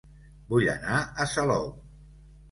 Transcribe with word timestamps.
Vull 0.53 0.69
anar 0.71 1.01
a 1.01 1.27
Salou 1.33 1.69